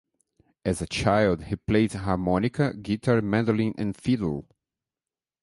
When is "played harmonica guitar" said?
1.55-3.21